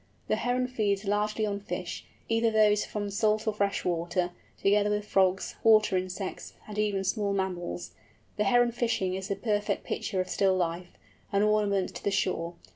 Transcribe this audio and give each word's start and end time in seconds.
The 0.29 0.37
Heron 0.37 0.65
feeds 0.67 1.05
largely 1.05 1.45
on 1.45 1.59
fishes, 1.59 2.03
either 2.27 2.49
those 2.49 2.85
from 2.85 3.11
salt 3.11 3.45
or 3.47 3.53
fresh 3.53 3.85
water, 3.85 4.31
together 4.59 4.89
with 4.89 5.05
frogs, 5.05 5.57
water 5.63 5.95
insects, 5.95 6.55
and 6.67 6.79
even 6.79 7.03
small 7.03 7.33
mammals. 7.33 7.91
The 8.35 8.45
Heron 8.45 8.71
fishing 8.71 9.13
is 9.13 9.29
a 9.29 9.35
perfect 9.35 9.83
picture 9.83 10.19
of 10.19 10.27
still 10.27 10.55
life, 10.57 10.97
an 11.31 11.43
ornament 11.43 11.93
to 11.93 12.03
the 12.03 12.09
shore. 12.09 12.55